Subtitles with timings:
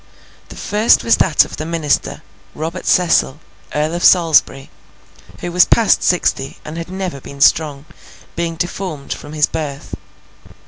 [0.49, 2.23] The first was that of the Minister,
[2.55, 3.39] Robert Cecil,
[3.75, 4.71] Earl of Salisbury,
[5.41, 7.85] who was past sixty, and had never been strong,
[8.35, 9.93] being deformed from his birth.